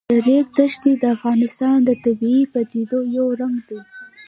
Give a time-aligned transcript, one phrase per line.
[0.09, 3.79] د ریګ دښتې د افغانستان د طبیعي پدیدو یو رنګ دی.